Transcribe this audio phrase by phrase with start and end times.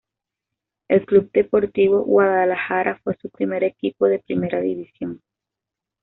[0.87, 5.21] El Club Deportivo Guadalajara fue su primer equipo de Primera División.